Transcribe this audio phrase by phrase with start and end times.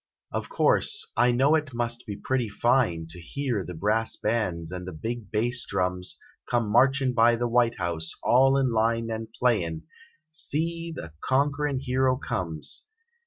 [0.31, 4.87] Of course, I know it must be pretty fine To hear the brass bands and
[4.87, 6.17] the big bass drums
[6.49, 9.83] Come marchin by the White House all in line And playin:
[10.31, 12.87] "See, the Conquerin Hero Comes!